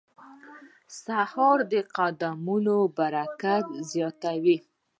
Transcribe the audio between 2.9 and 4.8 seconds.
برکت زیاتوي.